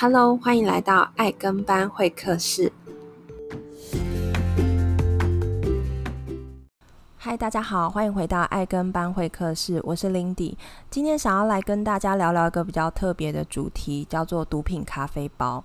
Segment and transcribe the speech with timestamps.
[0.00, 2.72] Hello，欢迎来到爱跟班会客室。
[7.16, 10.54] 嗨，大家好，欢迎回到爱跟班会客室，我是 Lindy。
[10.88, 15.64] 今天想要来跟大家聊聊一个比较特别的主题，叫做毒品咖啡包。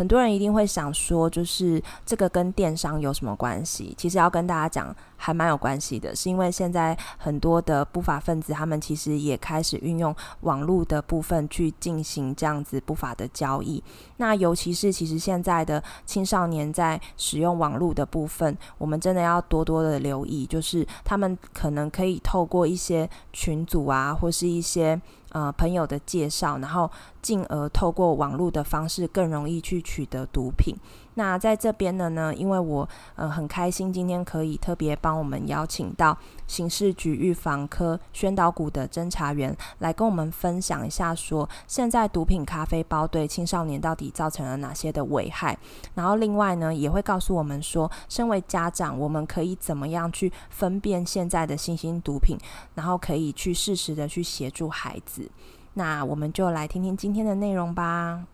[0.00, 3.94] 很多人一定会想说，就是这个跟电商有什么关系？
[3.98, 13.84] 其实要跟大家讲，还蛮有关系的，是因为现在很多的不法分子，他们其实也开始运用网络的部分去进行这样子不法的交易。
[14.16, 24.98] 那尤其是其实现在的青少年在使用网络的部分，我们真的要多多的留意，就是他们可能可以透过一些群组啊，或是一些。
[25.32, 26.90] 呃，朋友的介绍，然后
[27.22, 30.74] 进而透过网络的方式更容易去取得毒品。
[31.14, 45.58] 那在这边的呢，因为我呃很开心，今天可以特别帮我们邀请到刑事局预防科宣导股的侦查员来跟我们分享一下，说现在毒品咖啡包对青少年到底造成了哪些的危害。
[45.94, 52.38] 然后另外呢，也会告诉我们说，身为家长，我们可以怎么样去分辨现在的新兴毒品，
[52.76, 55.28] 然后可以去适时的去协助孩子。
[55.74, 58.24] 那我们就来听听今天的内容吧。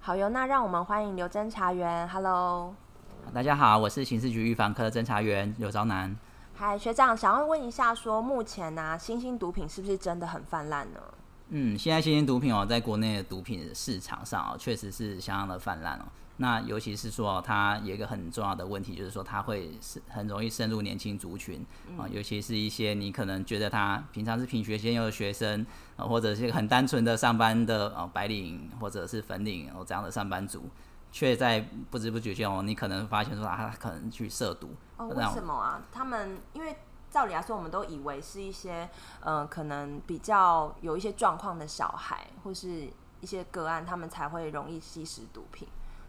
[0.00, 2.08] 好哟，那让我们欢迎刘侦查员。
[2.08, 2.74] Hello，
[3.32, 6.14] 大家好，我是刑事局预防科的侦查员刘昭南。
[6.54, 11.00] 嗨，学长，想要问一下，说目前呢、啊，新兴毒品是不是真的很泛滥呢？
[11.50, 16.04] 嗯，现在新型毒品哦，在国内的毒品市场上哦，确实是相当的泛滥哦。
[16.38, 21.64] 那尤其是说，它有一个很重要的问题，就是说它会是很容易深入年轻族群
[21.96, 25.64] 啊，尤其是一些你可能觉得他平常是品学兼优的学生
[25.96, 30.68] 啊，或者是很单纯的上班的啊白领或者是粉领哦这样的上班族，
[31.10, 35.06] 却在不知不觉间哦，你可能发现说啊他可能去涉毒哦？
[35.08, 35.80] 为什么啊？
[35.90, 36.76] 他们因为
[37.16, 38.86] 照理来说，我们都以为是一些
[39.20, 42.90] 呃可能比较有一些状况的小孩或是
[43.22, 45.66] 一些个案，他们才会容易吸食毒品。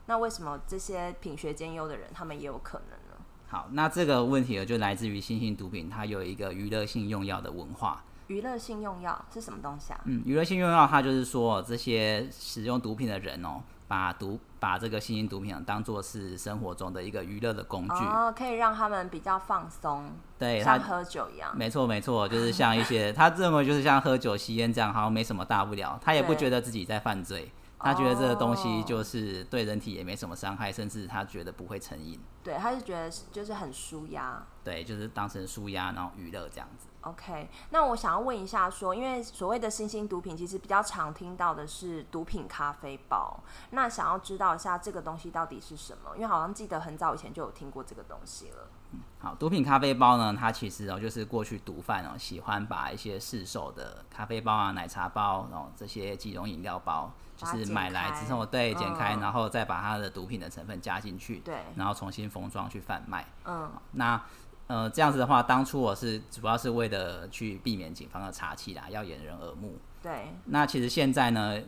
[0.07, 3.25] 那为什么这些品学兼优的人，他们也有可能呢？
[3.47, 8.03] 好，那这个问题呢，就来自于新型毒品，它有一个娱乐性用药的文化。
[8.27, 10.01] 娱乐性用药是什么东西啊？
[10.03, 21.55] 嗯，娱乐性用药，它就是说这些使用毒品的人哦，把毒把这个新型毒品当做是生活中的一个娱乐的工具，哦，可以让他们比较放松，对，像喝酒一样。
[21.55, 27.51] 没错，没错，就是像一些他认为就是像喝酒、吸烟这样，好像没什么大不了，他也不觉得自己在犯罪。
[27.79, 32.19] 他觉得这个东西就是对人体也没什么伤害，甚至他觉得不会成瘾。
[32.43, 34.43] 对，他是觉得就是很舒压。
[34.63, 36.87] 对，就是当成舒压，然后娱乐这样子。
[37.09, 43.39] OK，那我想要问一下说，因为所谓的新兴毒品，其实比较常听到的是毒品咖啡包。
[43.71, 46.15] 那想要知道一下这个东西到底是什么？
[46.15, 48.67] 因为好像记得很早以前就有听过这个东西了。
[48.91, 57.11] 嗯，好，毒品咖啡包呢，它其实哦，就是过去毒贩哦喜欢把一些市售的咖啡包啊、奶茶包，然后这些即溶饮料包。
[57.37, 63.27] 就是买来之后，对，剪开，嗯，然后再把它的毒品的成分加进去，对，然后重新封装去贩卖。
[63.45, 64.19] 嗯，那
[64.67, 69.77] 呃这样子的话，当初我是主要是为了去避免警方的查缉啦，要掩人耳目。
[70.01, 71.59] 对，那其实现在呢。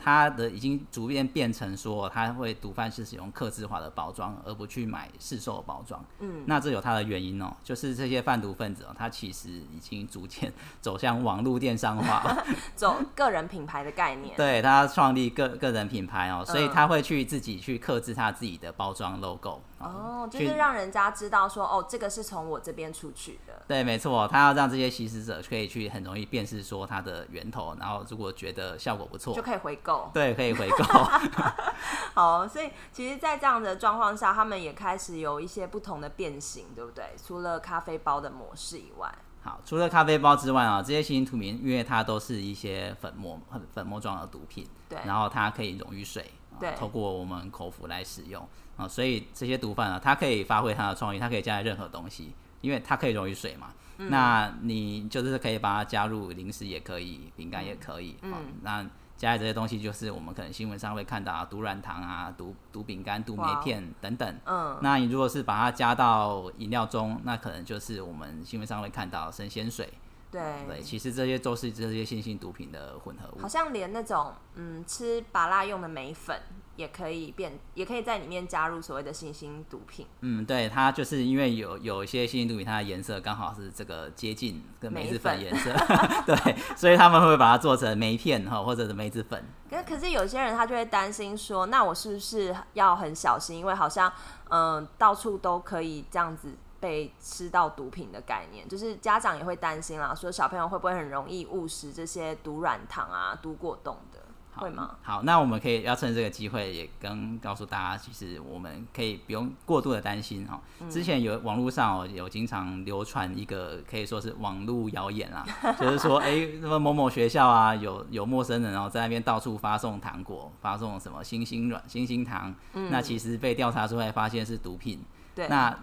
[0.00, 6.00] 他的已经逐渐变成说，他会毒贩是使用克制化的包装，而不去买市售的包装。
[6.20, 12.24] 嗯，那这有它的原因哦，就是这些贩毒分子哦，他其实已经逐渐走向网络电商化，
[12.76, 14.34] 走个人品牌的概念。
[14.38, 19.60] 对，他创立个个人品牌哦，所以他会去自己去克制他自己的包装 logo。
[19.78, 23.62] 哦，就是让人家知道说，哦，这个是从我这边出去的。
[23.68, 30.10] 对，没错，他要让这些吸食者可以去很容易辨识说它的源头，然后如果觉得效果不错，就可以回购。
[30.12, 30.84] 对，可以回购。
[32.14, 37.04] 好，所以其实，在这样的状况下，他们也开始有一些不同的变形，对不对？
[37.24, 39.12] 除了咖啡包的模式以外，
[39.42, 43.40] 好，除了咖啡包之外啊，这些新型毒品，因为它都是一些粉末、
[43.72, 46.28] 粉末状的毒品，对，然后它可以溶于水，
[46.60, 48.46] 对，透过我们口服来使用。
[48.76, 53.72] 啊，所以这些毒贩啊，他可以发挥他的创意，他可以加在任何东西，因为它可以溶于水嘛。
[53.96, 58.16] 嗯、那你就是可以把它加入零食也可以，饼干也可以。
[58.22, 58.32] 嗯，
[58.62, 58.82] 那
[59.16, 64.32] 加在这些东西，就是我们可能新闻上会看到啊，毒软糖啊、毒毒饼干、毒梅片等等。
[64.44, 69.92] 嗯，那你如果是把它加到饮料中，那可能就是我们新闻上会看到神仙水。
[70.30, 73.40] 对对，其实这些都是这些新型毒品的混合物。
[73.40, 76.40] 好像连那种嗯吃芭乐用的眉粉。
[76.78, 80.06] 也可以变，也可以在里面加入所谓的新型毒品。
[80.20, 85.72] 嗯，对，它就是因为有有一些新型毒品，它的颜色刚好是这个接近跟梅子粉颜色，
[86.24, 89.44] 对，所以他们会把它做成梅片哈，或者是梅子粉。
[89.68, 93.58] 可可是有些人他就会担心说，那我是不是要很小心？
[93.58, 94.08] 因为好像
[94.50, 96.54] 嗯、呃，到处都可以这样子。
[96.80, 104.20] 被吃到毒品的概念，就是家长也会担心啦，说小朋友会不会很容易误食这些毒软糖啊、毒果冻的，
[104.54, 104.96] 会吗？
[105.02, 110.60] 好，那我们可以要趁这个机会也跟告诉大家，其实我们可以不用过度的担心哈。
[110.88, 115.44] 之前有网络上哦有经常流传一个可以说是网络谣言啊，
[115.80, 125.02] 就是说哎，什么某某学校啊有有陌生人然后在那边到处发送糖果，发送什么星星软星星糖，嗯，那其实被调查出来发现是毒品，
[125.34, 125.76] 对，那。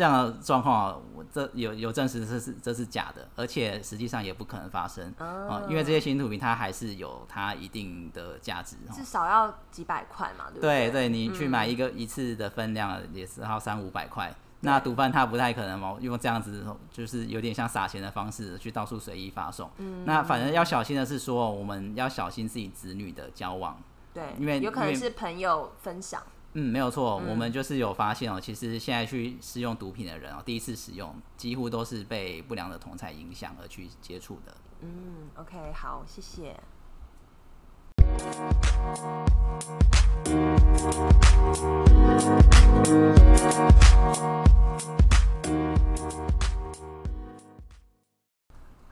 [0.00, 5.14] 这样的状况，我这有有证实这是这是假的，而且实际上也不可能发生。
[5.18, 10.90] 啊，因为这些新毒品它还是有它一定的价值，至少要几百块嘛，对不对？
[10.90, 19.70] 对对，你去买一个一次的分量也是要三五百块，那毒贩他不太可能哦用这样子，就是有点像撒钱的方式去到处随意发送。
[19.76, 20.06] 嗯。
[20.06, 23.78] 那反正要小心的是说，我们要小心自己子女的交往，
[24.14, 26.22] 对，因为有可能是朋友分享。
[26.54, 34.52] 嗯，没有错，我们就是有发现哦、喔，其实现在去使用毒品的人哦、喔，第一次使用几乎都是被不良的同侪影响而去接触的。
[34.80, 36.56] 嗯，OK，好，谢谢。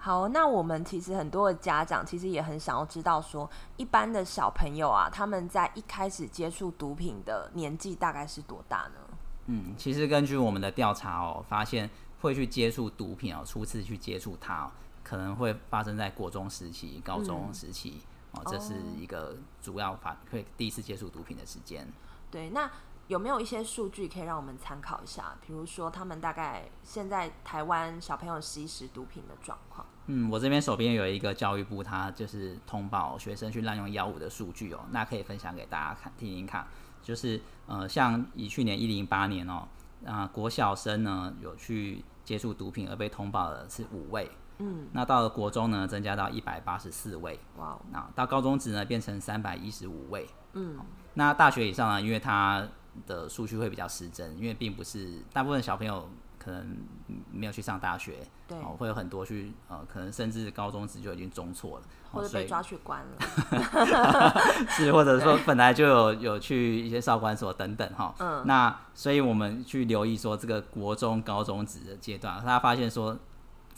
[0.09, 9.19] 好，那我们其实很多的家长其实也很想要知道说，说一般的小朋友啊，他们在一开始接触毒品的年纪大概是多大呢？
[9.49, 11.91] 嗯，其实根据我们的调查哦，发现
[12.23, 14.73] 会去接触毒品哦，初次去接触它哦，
[15.05, 18.01] 可能会发生在国中时期、高中时期、
[18.33, 21.87] 嗯、哦，这是一个主要发会第一次接触毒品的时间。
[22.31, 22.71] 对，那。
[23.09, 25.35] 有没有一些数据可以让我们参考一下？
[25.45, 29.87] 比如说，他们大概现在台湾小朋友吸食毒品的状况？
[30.07, 36.67] 嗯，我这边手边有一个教育部，他就是通报学生去滥用药物的数据哦，那可以分享给大家看听听看。
[37.03, 39.67] 就是呃，像以去年一零八年哦，
[40.05, 50.79] 啊、呃，国小生呢有去接触毒品而被通报的是五位，嗯，那到了国中呢增加到一百八十四位，哇，那到高中职呢变成三百一十五位，嗯，
[51.15, 52.67] 那大学以上呢，因为他
[53.06, 56.08] 的数据会比较失真，因为并不是大部分小朋友
[56.38, 56.76] 可能
[57.32, 64.35] 没有去上大学，对，哦，会有很多去呃，可能甚至高中职就已经中错了，或者被抓去关了，
[64.70, 73.19] 是或者说本来就有有去一些少管所等等哈，嗯，那所以我们去留意说这个国中、高中职的阶段，大家发现说。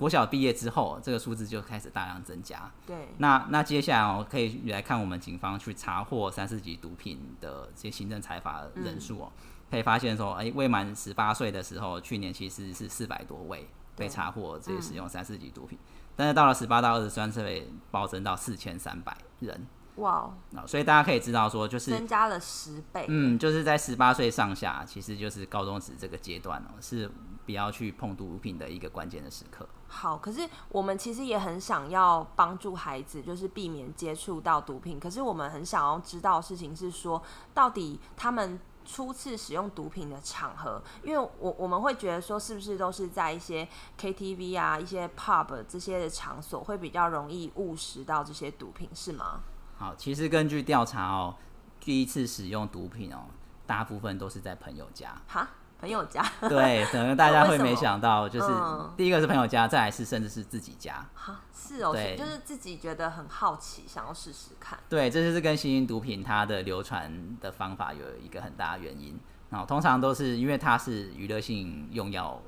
[0.00, 2.72] 国小毕业之后，这个数字就开始大量增加。
[2.86, 19.66] 对，那那接下来哦，可以来看我们警方去查获三四级毒品的这些行政裁罚人数哦，嗯、可以发现说，哎、欸，未满十八岁的时候，去年其实是四百多位被查获这些使用三四级毒品，嗯、但是到了十八到二十三岁，暴增到四千三百人。
[19.96, 23.04] 哇哦，所以大家可以知道说，就是增加了十倍。
[23.08, 27.10] 嗯，就是在十八岁上下，其实就是高中时这个阶段哦，是
[27.50, 29.68] 不要去碰毒品的一个关键的时刻。
[29.88, 35.00] 好，可是我们其实也很想要帮助孩子，就是避免接触到毒品。
[35.00, 37.20] 可是我们很想要知道的事情是说，
[37.52, 43.66] 到底他们初次使用毒品的场合，因为我我们会觉得说，是不是都是在一些
[43.98, 49.40] KTV 啊、一些 pub 这些的场所，会比较容易误食到这些毒品，是吗？
[49.76, 51.34] 好，其实根据调查哦，
[51.80, 53.24] 第一次使用毒品哦，
[53.66, 55.20] 大部分都是在朋友家。
[55.26, 55.48] 哈？
[55.80, 58.52] 朋友家，对，可能大家 会没想到，就是
[58.96, 61.04] 第一个是朋友家，再来是甚至是自己家。
[61.14, 64.78] 哈，是哦，对，就是自己觉得很好奇，想要试试看。
[64.90, 67.10] 对，这就是跟新型毒品它的流传
[67.40, 69.18] 的方法有一个很大的原因。
[69.48, 72.40] 然后通常都是因为它是娱乐性用药，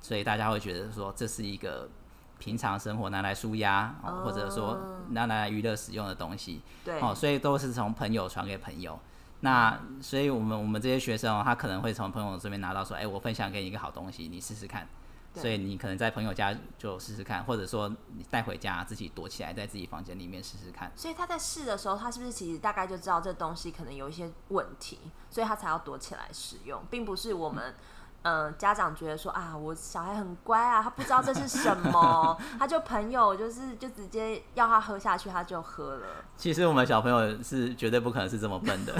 [0.00, 1.88] 所以大家会觉得说这是一个
[2.38, 4.78] 平常生活拿来舒压，或者说
[5.10, 6.62] 拿来娱乐使用的东西。
[6.82, 8.98] 对，哦，所以都是从朋友传给朋友。
[9.40, 14.86] 那所以，我们我们这些学生哦，他可能会从朋友这边拿到说，哎，我分享给你一个好东西，你试试看。
[15.32, 20.90] 所以你可能在朋友家就试试看，或者说你带回家自己躲起来，在自己房间里面试试看。
[20.96, 24.98] 所以他在试的时候，他是不是其实大概就知道这东西可能有一些问题，
[25.30, 27.64] 所以他才要躲起来使用，并不是我们。
[27.68, 27.74] 嗯、
[28.22, 36.06] 呃，家长觉得说啊，我小孩很乖啊，他不知道这是什么，他就朋友就是就直接要他喝下去，他就喝了。
[36.36, 38.94] 其实我们小朋友是绝对不可能是这么笨的，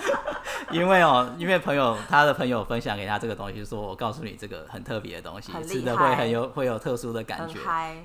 [0.70, 7.58] 因为哦，因为朋友他的朋友分享给他这个东西，说我告诉你这个很特别的东西，吃的会很有会有特殊的感觉。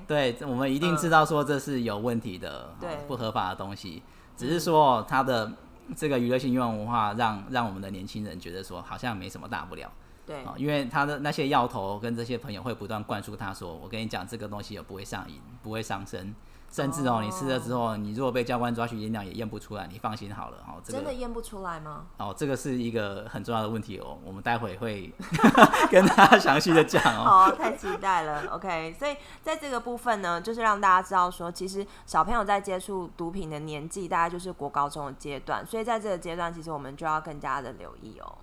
[0.06, 4.02] 对，我们一定知道说这是有问题的，对、嗯，不合法的东西，
[4.36, 5.52] 只是说他的。
[5.96, 9.88] 这个娱乐性用文化让让我们的年轻人觉得说好像没什么大不了。
[10.26, 16.34] 对，因为他的那些药头跟这些朋友会不断灌输他说：“我跟你讲，这个东西也不会上瘾，不会伤身，
[16.68, 22.06] 甚至哦，你吃了之后，你如果被教官抓去验尿也验不出来，你放心好了。”哦，这个真的验不出来吗？
[22.18, 25.12] 哦，这个是一个很重要的问题哦，我们待会会
[25.92, 27.24] 跟大家详细的讲哦。
[27.24, 28.46] 好，太期待了。
[28.48, 38.38] OK，所以在这个部分呢，就是让大家知道说，其实小朋友在接触毒品的年纪大概就是国高中的阶段，所以在这个阶段，其实我们就要更加的留意哦。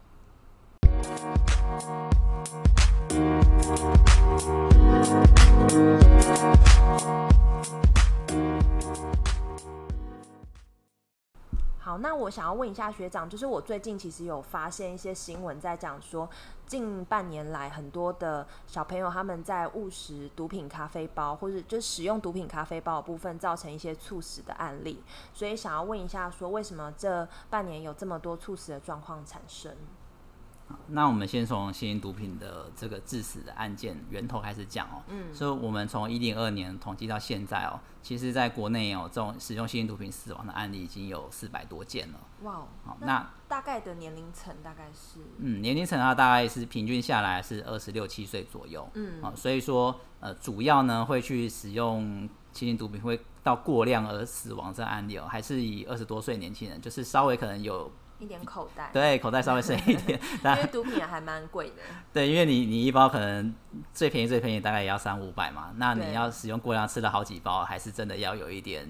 [11.79, 16.27] 好，那我想要问一下学长，就是我最近其实有发现一些新闻在讲说，
[16.65, 29.75] 近半年来很多的小朋友他们在误食毒品咖啡包，或者就使用毒品咖啡包的部分，造成一些猝死的案例，所以想要问一下，说为什么这半年有这么多猝死的状况产生？
[30.87, 35.01] 那我们先从新型毒品的这个致死的案件源头开始讲哦。
[35.07, 42.19] 嗯，所以我们从一零二年统计到现在哦，其实在国内哦，这种使用新型毒品死亡的案例已经有四百多件了。
[42.43, 45.19] 哇哦，好，那大概的年龄层大概是？
[45.39, 48.87] 嗯，年龄层的话大概是平均下来是二十六七岁左右。
[48.93, 57.91] 嗯，啊，所以说呃，主要呢会去使用新型毒品会到过量而死亡这案例哦，还是以二十多岁年轻人，就是稍微可能有。
[58.23, 61.81] 一点口袋，对，口袋稍微深一点， 因为毒品也还蛮贵的。
[62.13, 63.53] 对，因为你你一包可能
[63.93, 68.89] 最便宜最便宜大概也要三五百嘛，那你要使用过量吃了好几包，还是真的要有一点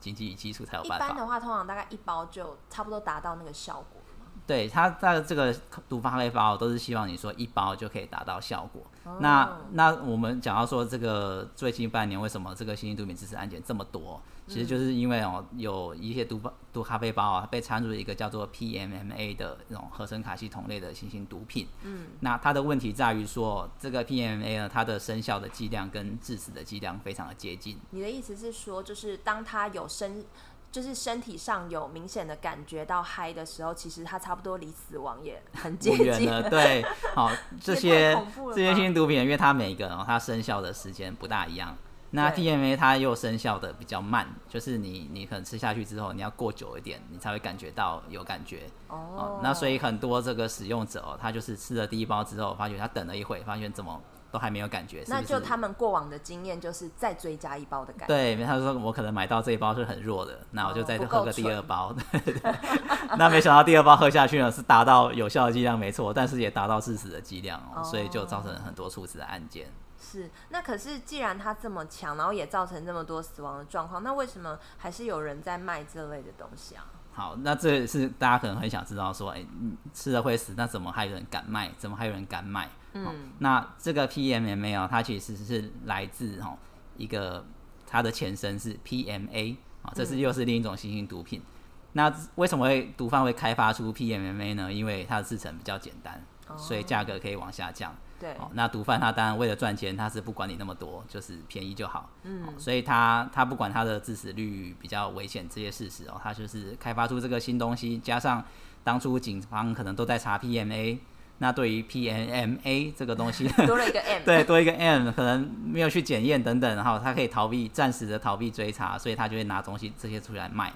[0.00, 1.06] 经济基础才有办法。
[1.06, 4.02] 一般的话，通常大概一包就差不多达到那个效果。
[4.44, 5.54] 对，它在这个
[5.88, 8.82] 毒发类包都是希望你说一包就可以达到效果。
[9.04, 9.20] Oh.
[9.20, 14.20] 那那我们讲到说这个最近半年为什么这个新型毒品知识案件这么多？
[14.52, 21.66] 其实就是因为哦，有一些毒包毒咖啡包啊，被掺入了一个叫做 PMMA 的那种合成卡系酮类的新型毒品。
[21.82, 27.78] 嗯，那它的问题在于说，这个 PMMA 呢，它的生效的剂量跟致死的剂量非常的接近。
[27.90, 30.24] 你的意思是说，就是当它有生，
[30.70, 36.42] 就是身体上有明显的感觉到嗨的时候，其实它差不多离死亡也很接近了。
[36.50, 36.82] 对，
[37.14, 37.30] 好，
[37.60, 38.14] 这些
[38.54, 41.76] 这些新型毒品，因为它每一个哦，它生效的时间不大一样。
[42.14, 48.64] 那 DMA 它又生效的比较慢，就是你你可能吃下去之后，你要过久一点，你才会感觉到有感觉。
[48.88, 49.00] Oh.
[49.00, 53.98] 哦，那所以很多这个使用者哦，他就是吃了第一包之后，发觉他等了一会，发现怎么
[54.30, 55.00] 都还没有感觉。
[55.00, 58.06] 是是那就他们过往的经验就是再追加一包的感觉。
[58.06, 61.94] 对，他说我可能买到这一包是很弱的，那我就再喝个第二包。
[63.16, 67.84] 那没想到第二包喝下去呢，是达到有效的剂量没错，但是也达到致死的剂量哦，oh.
[67.86, 69.66] 所以就造成了很多猝死的案件。
[70.02, 76.84] 是，那可是既然它这么强，然后也造成这么多死亡的状况，那为什么还是有人在卖这类的东西啊？
[77.12, 79.46] 好，那这是大家可能很想知道，说，哎、欸，
[79.94, 81.70] 吃了会死，那怎么还有人敢卖？
[81.78, 82.68] 怎么还有人敢卖？
[82.94, 86.56] 嗯，那这个 PMMA 啊，它其实是来自哈
[86.96, 87.46] 一个
[87.86, 91.40] 它的前身是 PMA 啊，这是又是另一种新型毒品。
[91.40, 91.46] 嗯、
[91.92, 94.72] 那为什么会毒贩会开发出 PMMA 呢？
[94.72, 97.94] 因为它的制成比较简单，哦、所以价格可以往下降。
[98.22, 102.08] 对，哦，那毒贩他当然为了赚钱，他是不管你那么多，就是便宜就好。
[102.22, 108.44] 嗯，哦、所以他他不管他的致死率比较危险这些事实哦，他就是开发出这个新东西，加上
[108.84, 110.98] 当初警方可能都在查 PMA，
[111.38, 120.72] 那对于 PMMA 这个东西 多了一个 M，对，多一个 M，可能没有去检验等等，然后他可以逃避暂时的逃避追查，所以他就会拿东西这些出来卖。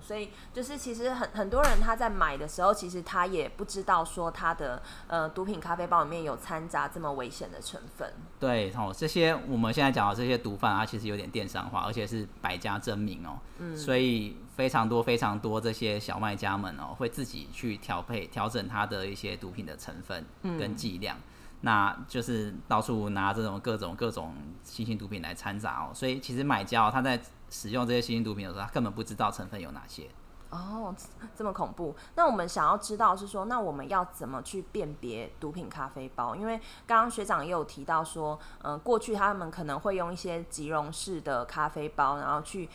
[0.00, 8.12] 所以就是其实很很多人他在买的时候，其实他也不知道说他的呃毒品咖啡包里面有掺杂这么危险的成分。
[8.38, 13.38] 对哦，这些我们现在讲的这些毒贩啊，其实有点电商化，而且是百家争鸣哦。
[13.58, 13.76] 嗯。
[13.76, 21.22] 所以非常多非常多这些小卖家们哦，会自己去调配调整它的一些毒品的成分跟剂量，嗯、
[21.60, 25.94] 那就是到处拿这种各种各种新型毒品来掺杂哦。
[25.94, 30.08] 所以其实买家哦，他在使用这些新型毒品的时候，他根本不知道成分有哪些。
[30.50, 30.94] 哦，
[31.36, 31.94] 这么恐怖。
[32.14, 36.34] 那我们想要知道是说，那我们要怎么去辨别毒品咖啡包？
[36.34, 42.68] 因为刚刚学长也有提到说，嗯、过去他们可能会用一些即溶式的咖啡包，然后去。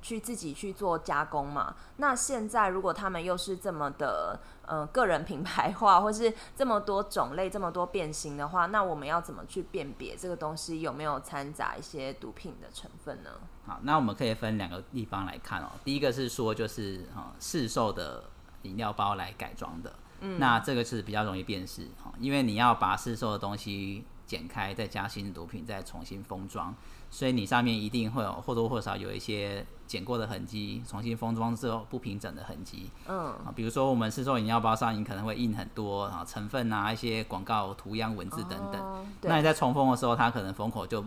[0.00, 1.74] 去自己去做加工嘛？
[1.96, 13.30] 那现在如果他们又是这么的呃个人品牌化， 或是这么多种类、这么多变形的话，那我们要怎么去辨别这个东西有没有掺杂一些毒品的成分呢？
[13.66, 15.70] 好，那我们可以分两个地方来看哦。
[15.84, 18.24] 第一个是说，就是啊市售的
[18.62, 26.74] 饮料包来改装的，嗯，那这个是比较容易辨识哈，因为你要把市售的东西剪开，再加新的毒品，再重新封装，
[27.10, 32.90] 所以你上面一定会有或多或少有一些剪过的痕迹，重新封装之后不平整的痕迹。
[33.06, 38.80] 嗯，啊，比如说我们市售饮料包上，你可能会印很多啊成分啊，一些广告图样文字等等。
[38.80, 41.02] 哦、那你在重封的时候，它可能封口就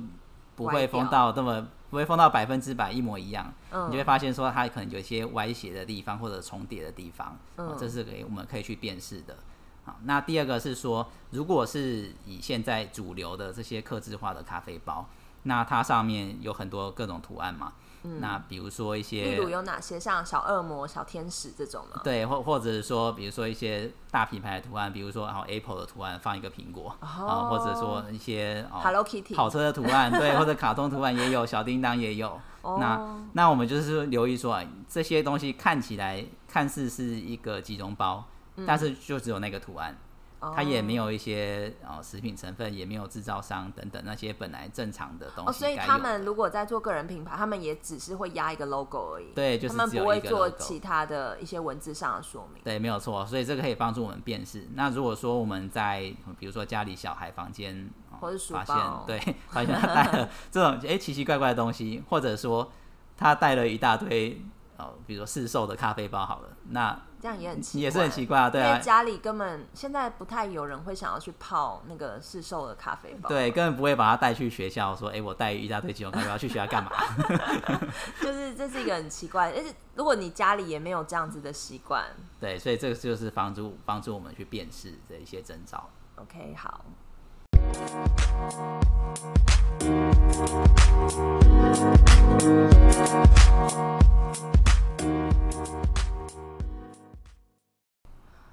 [0.55, 3.53] 不会封到这么不会封到百分之百一模一样。
[3.71, 7.37] 嗯，你就会发现说它可能有一些歪斜的地方或者重叠的地方。
[7.57, 9.37] 嗯，这是给我们可以去辨识的。
[9.83, 15.05] 好，那第二个是说，如果是以现在主流的这些刻制化的咖啡包，
[15.43, 17.73] 那它上面有很多各种图案嘛。
[18.03, 22.01] 嗯，那比如说一些，例如有哪些像小恶魔、小天使这种呢？
[22.03, 32.39] 对，或或者是说，比如说一些大品牌的图案，比如说然后 Apple 的图案放一个苹果，啊、哦呃，或者说一些、哦、Hello Kitty 跑车的图案，对， 或者卡通图案也有，小叮当也有。
[32.63, 38.23] 哦、那那我们就是留意说，这些东西看起来看似是一个集中包。
[38.67, 39.97] 但是就只有那个图案，
[40.41, 45.49] 嗯、它也没有一些呃食品成分，也没有制造商等等那些本来正常的东西的。
[45.51, 49.31] 哦，所以他们如果在做个人品牌，他们也只是会压一个 logo 而已。
[49.35, 52.61] 对，就是他们不会做其他的一些文字上的说明。
[52.63, 53.25] 对，没有错。
[53.25, 54.67] 所以这个可以帮助我们辨识。
[54.73, 57.89] 那如果说我们在比如说家里小孩房间，
[58.49, 62.71] 发现对，发现他带了 这种哎、欸、奇奇怪怪的东西，或者说
[63.15, 64.41] 他带了一大堆。
[65.05, 76.91] 比如说市售的咖啡包好了，那这样也很奇怪，也是很奇怪啊，对啊，因为家里根本现在不太有人会想要去泡那个市售的咖啡包，对，根本不会把它带去学校，说，哎、欸，我带一大堆即溶咖啡包去学校干嘛？
[78.21, 82.05] 就是这是一个很奇怪，而且如果你家里也没有这样子的习惯，
[82.39, 85.89] 对，所以这个就是帮助帮助我们去辨识的一些征兆。
[86.15, 86.85] OK，好。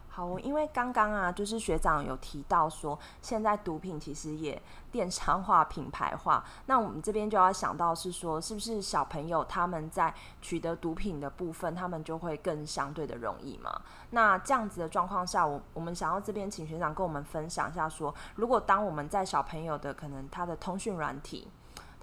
[0.08, 4.60] 好，因为刚刚啊，就是学长有提到说，现在毒品其实也
[4.90, 6.44] 电商化、品牌化。
[6.66, 10.12] 那我们这边就要想到是说，是不是小朋友他们在
[10.42, 13.80] 取得毒品的部分，他们就会更相对的容易嘛？
[14.10, 21.46] 那这样子的状况下，我我们想要这边请学长跟我们分享一下说，如果当我们在小朋友的可能他的通讯软体、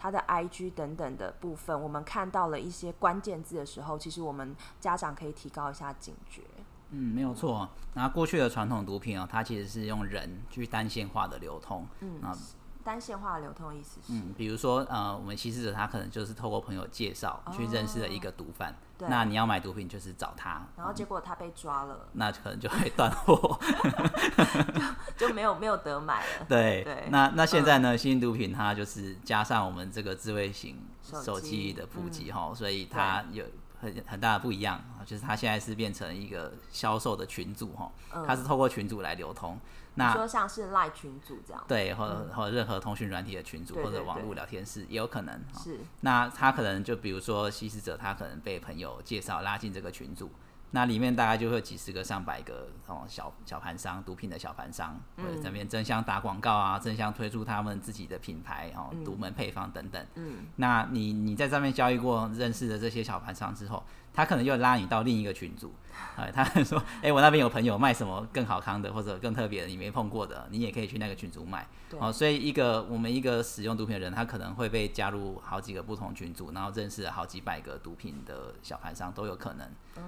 [0.06, 6.44] 他的 IG 等等的部分，我们看到了一些关键字的时候，其实我们家长可以提高一下警觉。
[6.92, 7.68] 嗯，没有错。
[7.96, 11.88] 那过去的传统毒品啊，它其实是用人去单线化的流通。
[12.02, 12.38] 嗯，啊，
[12.86, 14.14] 单线化的流通的意思是？
[14.14, 18.74] 嗯，比如说呃，我们吸食者他可能就是透过朋友介绍去认识了一个毒贩。
[18.98, 19.10] 对。
[19.10, 20.66] 那你要买毒品就是找他。
[20.78, 21.98] 然后结果他被抓了。
[22.04, 23.60] 嗯，那可能就会断货，
[25.18, 26.46] 就没有没有得买了。
[26.48, 27.08] 对对。
[27.10, 33.44] 那那现在呢，新毒品它就是加上我们这个智慧型手机的普及哈，嗯，所以它有。
[33.86, 37.92] 很很大的不一样啊，就是它现在是变成一个销售的群组哈，
[38.26, 39.60] 它是透过群组来流通。
[39.98, 45.42] 那说像是赖群组这样，对，或者或者任何通讯软体的群组，或者网络聊天室也有可能。
[45.58, 50.30] 是，那他可能就比如说吸食者，他可能被朋友介绍拉进这个群组。
[50.76, 60.06] 那里面大概就会有几十个、上百个哦，小小盘商，毒品的小盘商，或者这边争相打广告啊，争相推出他们自己的品牌哦，独门配方等等。
[60.16, 63.82] 嗯，那你你在上面交易过、认识的这些小盘商之后，
[64.16, 65.74] 他可能又拉你到另一个群组，
[66.16, 71.68] 哎，他说，哎、欸，我那边有朋友卖什么更好康的或者更特别的，你没碰过的，你也可以去那个群组买。
[72.00, 79.68] 哦，所以一个我们一个使用毒品的人，他可能会被加入好几个不同群组，然后认识了好几百个毒品的小盘商都有可能。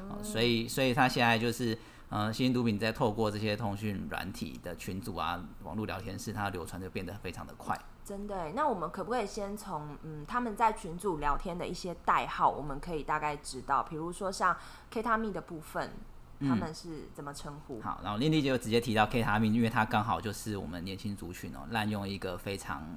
[0.10, 1.78] 哦，所以所以他现在就是，
[2.10, 7.78] 呃，新型毒品在透过这些通讯软体的群组啊、网络聊天室，它的流传就变得非常的快。
[8.06, 14.56] 真的，那我们可不可以先从嗯他们在群组聊天的一些代号，我们可以大概知道，比如说像
[14.90, 15.92] K 他命的部分，
[16.40, 17.80] 他们是怎么称呼？
[17.80, 22.88] 嗯、好，然后 Lindy 就直接提到 K 他命，因为它刚好就是我们年轻族群哦滥用一个非常。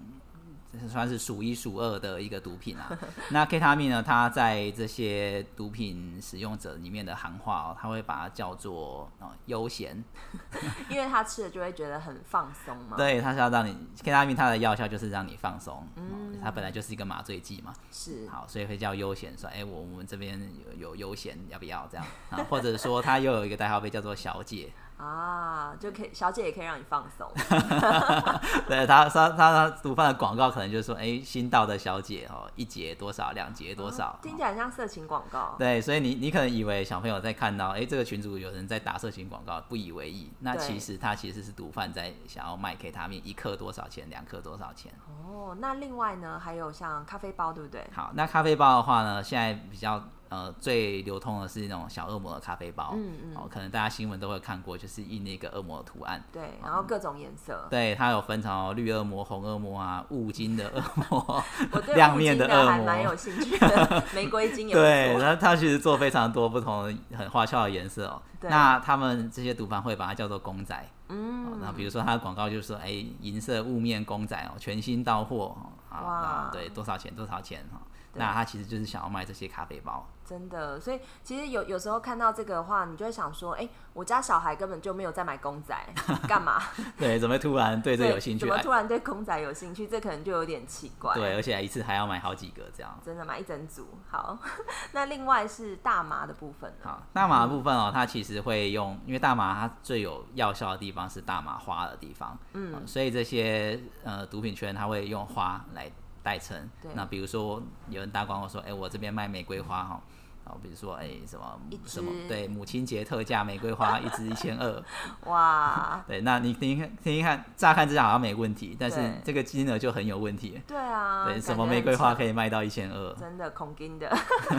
[0.73, 2.91] 这算是数一数二的一个毒品啊。
[3.31, 4.03] 那 K 他命呢？
[4.03, 10.03] 它在这些毒品使用者里面的行话哦，他会把它叫做哦悠闲，
[10.89, 12.97] 因为他吃了就会觉得很放松嘛。
[12.97, 15.87] 对，它是要让你 K 他命，它的药效就是让你放松。
[15.97, 17.73] 嗯，它本来就是一个麻醉剂嘛。
[17.91, 18.29] 是。
[18.29, 22.45] 好，所以会叫悠闲，说哎，我我们这边有有悠闲，要不要这样啊？
[22.49, 24.73] 或者说它又有一个代号被叫做小姐。
[25.01, 27.27] 啊，就可以，小姐也可以让你放松。
[28.69, 35.55] 对他，他他他毒贩的广告可能就是说，哎、欸，新到的小姐哦，一节多少，两节多少，听起来像色情广告。
[35.59, 40.31] 对，所以你你可能以为小朋友在看到，哎、欸，这个群主有人在打色情广告，不以为意。
[40.41, 44.93] 那其实他其实是毒贩在想要卖 K 他命，一克多少钱，两克多少钱。
[45.09, 47.89] 哦，那另外呢，还有像咖啡包，对不对？
[47.95, 50.03] 好，那咖啡包的话呢，现在比较。
[50.31, 62.71] 呃最流通的是那种小恶魔的咖啡包，嗯嗯，哦，可能大家新闻都会看过，就是印那个恶魔的图案，对，然后各种颜色，对，它有分成绿恶魔、红恶魔啊、雾金的恶魔， 我对亮面的恶魔。
[62.71, 68.23] 还蛮有兴趣的， 玫瑰金也对，它它其实做非常多不同的很花俏的颜色哦。
[68.43, 75.55] 那他们这些毒贩会把它叫做公仔，嗯，那比如说它的广告就是说，哎，银色雾面公仔哦，全新到货，
[75.90, 77.14] 啊，对，多少钱？
[77.14, 77.62] 多少钱？
[77.71, 77.81] 哈。
[78.14, 80.81] 那他其实就是想要卖这些咖啡包，真的。
[80.81, 85.77] 所以其实有有时候看到这个的话，你就会想说，哎、欸，我家小孩根本就没有在买公仔，
[86.27, 86.61] 干嘛？
[86.99, 88.40] 对，怎么突然对这有兴趣？
[88.40, 89.87] 怎么突然对公仔有兴趣？
[89.87, 91.14] 这可能就有点奇怪。
[91.14, 92.99] 对，而且一次还要买好几个这样。
[93.05, 93.87] 真的买一整组。
[94.11, 94.37] 好，
[94.92, 96.73] 那另外是大麻的部分。
[96.83, 105.90] 好，大麻的部分哦，它其实会用，因为大麻它最有药效的地方是大麻花的地方，嗯，所以这些呃毒品圈它会用花来。
[106.31, 110.01] 代称，那比如说有人打广告说，哎、欸，我这边卖玫瑰花哈，
[110.45, 114.81] 然后比如说，哎、欸，什么什么，对，母亲节特价玫瑰花 一支一千二，
[115.25, 123.12] 哇， 对，那你听听一看，乍看之下好像没问题，但是这个金额就很有问题，对啊，对，什么玫瑰花可以卖到一千二？
[123.14, 124.09] 真的恐惊的。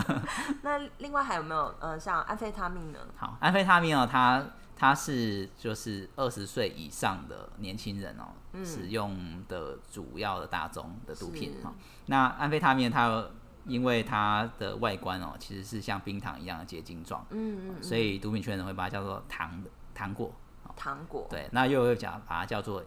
[0.63, 2.99] 那另外还有没有，呃，像安非他命呢？
[3.15, 4.43] 好，安非他命哦，它。
[4.81, 8.33] 它是就是二十岁以上的年轻人哦、
[8.65, 9.15] 使用
[9.47, 11.71] 的主要的大宗的毒品哈。
[12.07, 13.23] 那安非他命它
[13.67, 19.63] 因为它的外观哦、喔，其实是像冰糖一样的结晶状，嗯，嗯，所以毒品圈人会把它叫做糖
[19.93, 20.33] 糖果，
[20.75, 21.27] 糖果。
[21.29, 22.83] 对，那又又讲把它叫做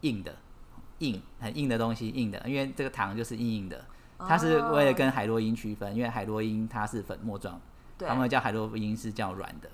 [0.00, 0.34] 硬的，
[0.98, 3.84] 硬很硬的东西，硬的，因为这个糖就是硬硬的，
[4.18, 7.60] 它是为了跟海洛因区分，因为海洛因它是粉末状，
[8.00, 9.70] 他们叫海洛因是叫软的。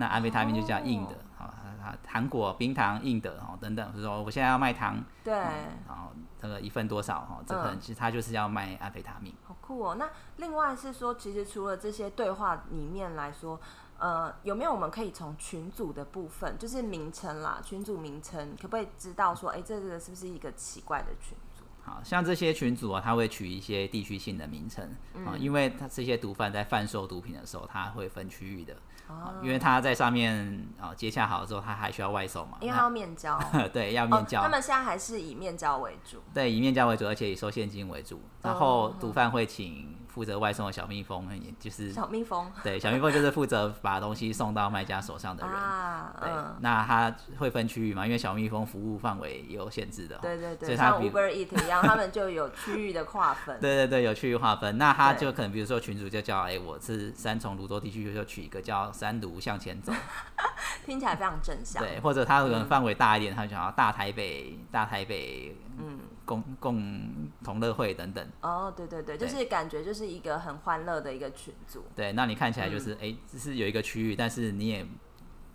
[0.00, 6.10] 那安非他命就叫硬的，好、哦，它糖果、冰糖、硬的，哦，等等，就是说我现在要卖糖，对，然后
[6.40, 9.34] 这个一份多少，哈，这可能其实他就是要卖安非他命。
[9.46, 9.96] 好酷哦！
[9.96, 10.08] 那
[10.38, 13.60] 另外是说，其实除了这些对话里面来说，
[13.98, 21.36] 呃，有没有我们可以从群组的部分，就是名称啦，群组名称，可不可以知道说，哎、欸，这个是不是一个奇怪的群？
[21.82, 24.84] 好像这些群组啊，他会取一些地区性的名称
[25.24, 28.76] 啊、嗯，因为他这些毒贩在贩售毒品的时候，他会分区域的
[29.08, 33.40] 啊，因为他在上面啊接洽好之后，他还需要外售嘛，因为他要面交，
[33.72, 34.42] 对，要面交、哦。
[34.44, 39.96] 他们现在还是以面交为主，对，以面交为主，而且以收现金为主，然后毒贩会请。
[40.12, 45.54] 负责外送的小蜜蜂，也就是小蜜蜂，对，小蜜蜂就是负责把东西送到卖家手上的人。
[45.54, 48.04] 啊，对，嗯、那他会分区域嘛？
[48.04, 50.18] 因为小蜜蜂服务范围也有限制的。
[50.18, 53.58] 对对对，所以像 Uber Eat 一样，他们就有区域的划分。
[53.62, 54.76] 对对对，有区域划分。
[54.76, 59.92] 那他就可能比如说群主就叫，哎、欸，我是三重芦洲地区，就取一个叫三芦向前走，
[60.84, 61.82] 听起来非常正向。
[61.82, 66.00] 对，或者他可能范围大一点，他就想要大台北，大台北，嗯。
[66.30, 71.82] 共共同乐会等等哦，对对对，就是感觉就是一个很欢乐的一个群组。
[71.96, 74.86] 对，那你看起来就是哎，只、是有一个区域，但是你也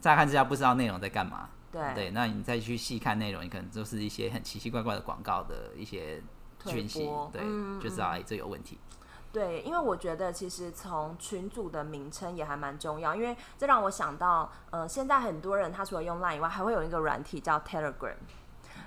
[0.01, 1.49] 乍看之下不知道内容在干嘛。
[1.71, 6.21] 对对，那你再去细看内容，你可能就是一些很奇奇怪怪的广告的一些
[6.65, 8.77] 讯息，对，嗯、就知道哎、欸，这有问题。
[9.31, 18.15] 对，因为我觉得其实从群组的名称也还蛮重要，因为这让我想到，呃，现在很多人他除了用 Line 以外，还会有一个软体叫 Telegram。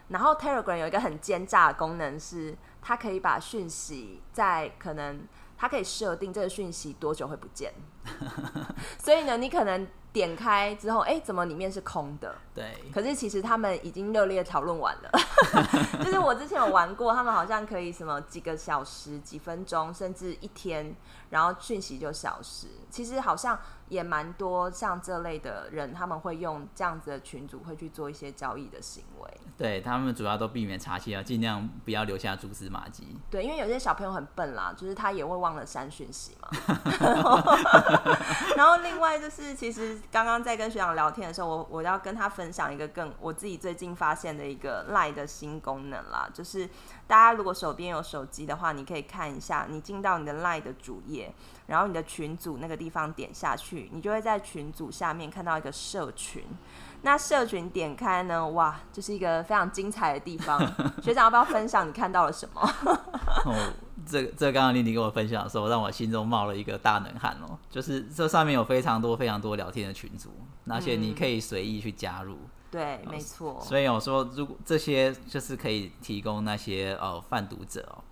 [0.08, 5.20] 然后 Telegram 有一个很奸诈的功能，是它可以把讯息在可能
[5.56, 7.72] 它可以设定这个讯息多久会不见，
[8.98, 12.34] 所以呢，你可能点开之后，哎，怎么里面是空的？
[12.54, 12.64] 对。
[12.92, 15.10] 可是其实他们已经热烈讨论完了，
[16.02, 20.94] 就是我之前有玩过，他们好像可以什么几个小时、几分钟，甚至一天，
[21.30, 22.66] 然后讯息就消失。
[22.90, 23.58] 其实好像。
[23.88, 29.40] 也蛮多像这类的人，他们会用这样子的群组会去做一些交易的行为。
[29.56, 33.16] 对，他们主要都避免查气啊，尽量不要留下蛛丝马迹。
[33.30, 36.50] 对，因为有些小朋友很笨啦，就是他也会忘了删讯息嘛。
[37.00, 37.42] 然，后
[38.58, 46.68] 然后另外就是，其实刚刚在跟学长聊天的时候，我我要跟他分享一个更我自己最近发现的一个 LINE 的新功能啦，就是
[47.06, 51.17] 大家如果手边有手机的话，你可以看一下，你进到你的 LINE 的主页。
[51.66, 56.42] 然后你的群组那个地方点下去，你就会在群组下面看到一个社群。
[57.02, 60.60] 那社群点开呢，哇，就是一个非常精彩的地方。
[61.00, 62.60] 学长要不要分享你看到了什么？
[63.46, 63.72] 哦，
[64.04, 67.56] 这这刚刚丽丽跟我分享的时候，让我心中冒了一个大冷汗哦。
[67.70, 70.30] 就是这上面有非常多非常多聊天的群组，
[70.66, 72.34] 而且你可以随意去加入。
[72.34, 73.60] 嗯、对，没错。
[73.60, 78.02] 所以我说，如果这些就是可以提供那些呃贩毒者哦。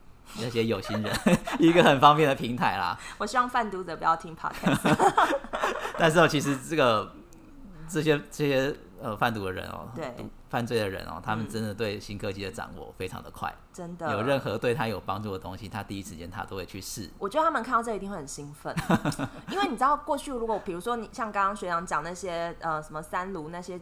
[0.40, 1.16] 那些有心人，
[1.58, 2.98] 一个很方便的平台啦。
[3.18, 4.96] 我希望贩毒者不要听 podcast。
[5.98, 7.12] 但是哦，其实这个
[7.88, 10.14] 这些这些呃贩毒的人哦，对，
[10.50, 14.12] 犯罪的人哦，他们真的对新科技的掌握非常的快，真的。
[14.12, 17.08] 有任何对他有帮助的东西，他第一时间他都会去试。
[17.18, 18.74] 我觉得他们看到这一定会很兴奋，
[19.50, 23.80] 因为你知道过去如果比如说你像刚刚学长讲那些呃什么三卢那些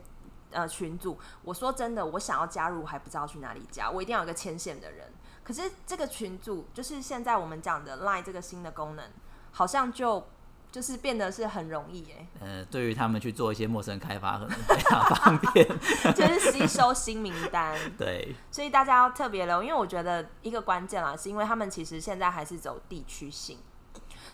[0.53, 5.09] 呃群组，我说真的，我想要加入还不知道去哪里加，我一定要有一个牵线的人。
[5.45, 9.05] 可是这个群组就是现在我们讲的 Line 这个新的功能，
[9.53, 10.27] 好像就
[10.73, 12.27] 就是变得是很容易哎。
[12.41, 15.69] 呃，对于他们去做一些陌生开发，可能非常方便，
[16.17, 17.79] 就是吸收新名单。
[17.99, 23.59] 对，所以大家要特别留意，因为我觉得一个关键啦，是因为他们其实现在还是走地区性，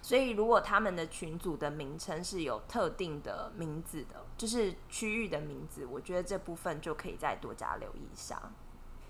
[0.01, 8.41] 所以如果他们的群组的名称是有特定的名字的，就是区域的名字，我觉得这部分就可以再多加留意一下。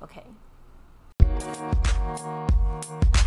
[0.00, 0.24] OK。
[2.06, 3.19] 好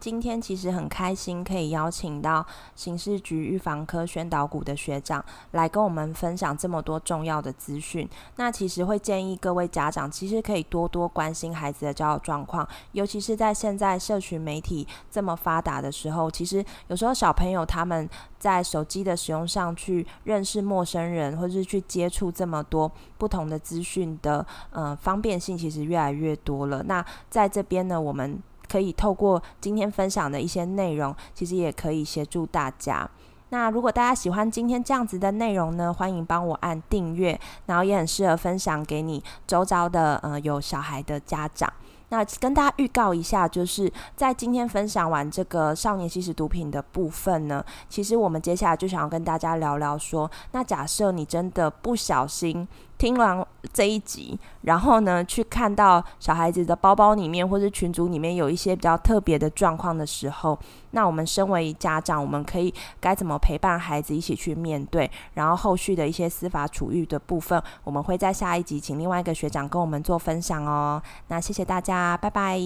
[0.00, 8.08] 今天其实很开心可以邀请到刑事局预防科宣导股的学长来跟我们分享这么多重要的资讯。
[8.36, 18.08] 那其实会建议各位家长，其实可以多多关心孩子的交友状况，尤其是在现在社群媒体这么发达的时候，其实有时候小朋友他们
[18.38, 26.82] 在手机的使用上去认识陌生人，或者是去接触这么多不同的资讯的，呃，方便性其实越来越多了。
[26.84, 33.08] 那在这边呢，我们可以透过今天分享的一些内容，其实也可以协助大家。
[33.50, 41.72] 那如果大家喜欢今天这样子的内容呢，欢迎帮我按订阅，然后也很适合分享给你周遭的呃有小孩的家长。
[42.10, 52.68] 那跟大家预告一下，就是在今天分享完这个少年吸食毒品的部分呢，其实我们接下来就想要跟大家聊聊说，那假设你真的不小心。
[52.98, 60.58] 听完这一集，然后呢，去看到小孩子的包包里面或者群组里面有一些比较特别的状况的时候，
[60.90, 65.08] 那我们身为家长，我们可以该怎么陪伴孩子一起去面对？
[65.34, 71.00] 然后后续的一些司法处遇的部分，我们会在下一集请另外一个学长跟我们做分享哦。
[71.28, 72.58] 那谢谢大家，拜拜。